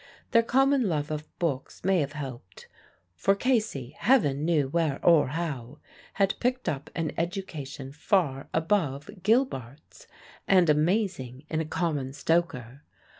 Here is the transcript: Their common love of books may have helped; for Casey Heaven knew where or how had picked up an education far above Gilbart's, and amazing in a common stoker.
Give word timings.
Their 0.31 0.41
common 0.41 0.89
love 0.89 1.11
of 1.11 1.27
books 1.37 1.83
may 1.83 1.99
have 1.99 2.13
helped; 2.13 2.67
for 3.13 3.35
Casey 3.35 3.95
Heaven 3.99 4.43
knew 4.43 4.67
where 4.67 4.99
or 5.05 5.27
how 5.27 5.77
had 6.13 6.39
picked 6.39 6.67
up 6.67 6.89
an 6.95 7.11
education 7.19 7.91
far 7.91 8.49
above 8.51 9.11
Gilbart's, 9.21 10.07
and 10.47 10.71
amazing 10.71 11.45
in 11.51 11.61
a 11.61 11.65
common 11.65 12.13
stoker. 12.13 12.81